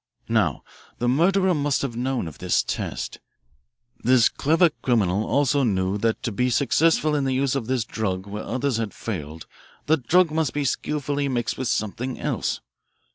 [0.29, 0.63] "Now,
[0.97, 3.19] the murderer must have known of this test.
[4.03, 8.25] This clever criminal also knew that to be successful in the use of this drug
[8.25, 9.45] where others had failed,
[9.85, 12.61] the drug must be skilfully mixed with something else.